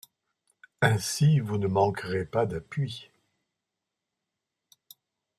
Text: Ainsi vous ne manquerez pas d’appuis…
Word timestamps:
Ainsi 0.81 1.39
vous 1.39 1.59
ne 1.59 1.67
manquerez 1.67 2.25
pas 2.25 2.47
d’appuis… 2.47 3.11